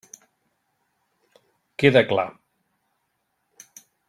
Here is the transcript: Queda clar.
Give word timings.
Queda 1.79 2.03
clar. 2.13 2.29